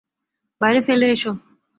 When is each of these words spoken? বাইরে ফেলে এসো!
বাইরে 0.61 0.79
ফেলে 0.87 1.05
এসো! 1.13 1.31